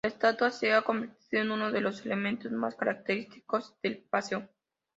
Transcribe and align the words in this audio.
La 0.03 0.09
estatua 0.09 0.49
se 0.49 0.73
ha 0.73 0.81
convertido 0.81 1.43
en 1.43 1.51
uno 1.51 1.71
de 1.71 1.79
los 1.79 2.03
elementos 2.07 2.51
más 2.51 2.73
característicos 2.73 3.75
del 3.83 3.99
paseo. 4.09 4.49